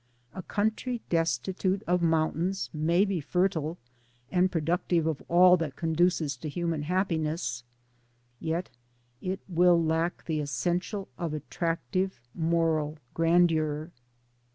[0.33, 3.77] A country destitute of mountains may be fertile
[4.31, 7.63] and productive of all that conduces to human happiness,
[8.39, 8.71] yet
[9.21, 13.91] it will lack the es sential of attractive moral grandeur.